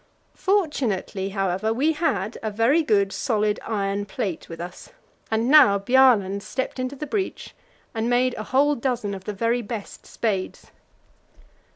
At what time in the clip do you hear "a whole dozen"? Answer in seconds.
8.33-9.13